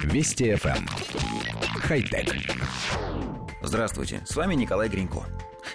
[0.00, 0.78] Вести FM.
[0.78, 0.86] Эм.
[1.80, 2.34] Хай-тек.
[3.62, 5.24] Здравствуйте, с вами Николай Гринько.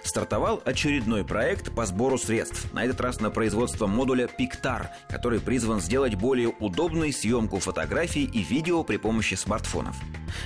[0.03, 5.79] Стартовал очередной проект по сбору средств, на этот раз на производство модуля Pictar, который призван
[5.79, 9.95] сделать более удобной съемку фотографий и видео при помощи смартфонов.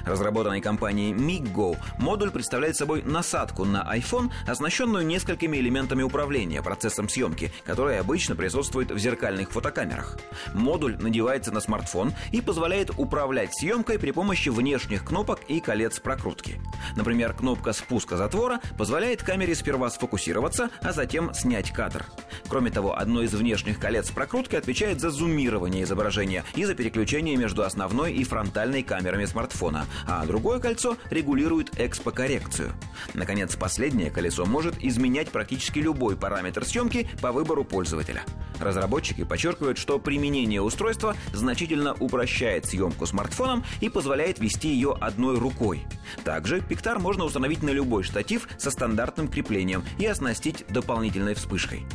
[0.05, 7.51] Разработанный компанией MigGo, модуль представляет собой насадку на iPhone, оснащенную несколькими элементами управления процессом съемки,
[7.65, 10.17] который обычно присутствует в зеркальных фотокамерах.
[10.53, 16.59] Модуль надевается на смартфон и позволяет управлять съемкой при помощи внешних кнопок и колец прокрутки.
[16.95, 22.05] Например, кнопка спуска затвора позволяет камере сперва сфокусироваться, а затем снять кадр.
[22.47, 27.63] Кроме того, одно из внешних колец прокрутки отвечает за зумирование изображения и за переключение между
[27.63, 29.70] основной и фронтальной камерами смартфона,
[30.07, 32.73] а другое кольцо регулирует экспокоррекцию.
[33.13, 38.23] Наконец, последнее колесо может изменять практически любой параметр съемки по выбору пользователя.
[38.59, 45.83] Разработчики подчеркивают, что применение устройства значительно упрощает съемку смартфоном и позволяет вести ее одной рукой.
[46.23, 51.85] Также пиктар можно установить на любой штатив со стандартным креплением и оснастить дополнительной вспышкой.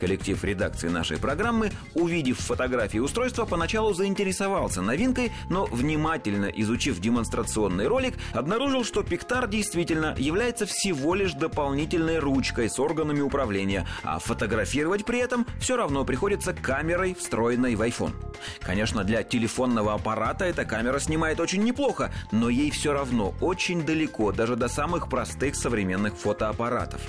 [0.00, 8.14] Коллектив редакции нашей программы, увидев фотографии устройства, поначалу заинтересовался новинкой, но внимательно изучив демонстрационный ролик,
[8.32, 15.18] обнаружил, что Пиктар действительно является всего лишь дополнительной ручкой с органами управления, а фотографировать при
[15.18, 18.12] этом все равно приходится камерой, встроенной в iPhone.
[18.60, 24.32] Конечно, для телефонного аппарата эта камера снимает очень неплохо, но ей все равно очень далеко,
[24.32, 27.00] даже до самых простых современных фотоаппаратов.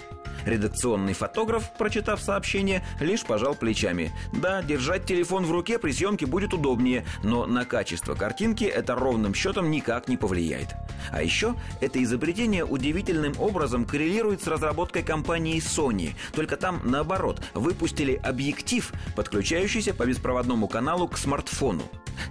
[0.46, 4.12] Редакционный фотограф, прочитав сообщение, лишь пожал плечами.
[4.34, 9.34] Да, держать телефон в руке при съемке будет удобнее, но на качество картинки это ровным
[9.34, 10.76] счетом никак не повлияет.
[11.12, 16.14] А еще это изобретение удивительным образом коррелирует с разработкой компании Sony.
[16.34, 21.84] Только там, наоборот, выпустили объектив, подключающийся по беспроводному каналу к смартфону.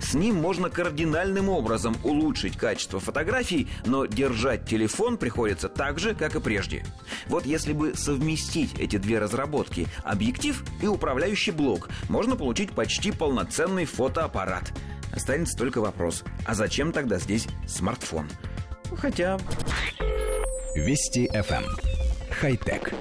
[0.08, 6.34] С ним можно кардинальным образом улучшить качество фотографий, но держать телефон приходится так же, как
[6.34, 6.82] и прежде.
[7.26, 13.84] Вот если бы совместить эти две разработки, объектив и управляющий блок, можно получить почти полноценный
[13.84, 14.72] фотоаппарат.
[15.12, 18.30] Останется только вопрос, а зачем тогда здесь смартфон?
[18.96, 19.38] Хотя...
[20.74, 21.64] Вести FM.
[21.64, 21.76] Эм.
[22.30, 22.94] Хай-тек.